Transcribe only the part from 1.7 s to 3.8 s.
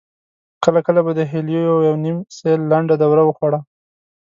يوه نيم سېل لنډه دوره وخوړه.